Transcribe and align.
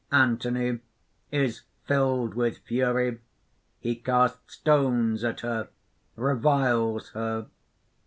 _)ANTHONY 0.17 0.79
(_is 1.31 1.61
filled 1.85 2.33
with 2.33 2.57
fury. 2.65 3.19
He 3.79 3.93
casts 3.97 4.55
stones 4.55 5.23
at 5.23 5.41
her, 5.41 5.69
reviles 6.15 7.09
her. 7.09 7.45